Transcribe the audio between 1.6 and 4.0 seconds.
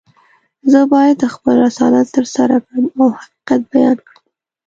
رسالت ترسره کړم او حقیقت بیان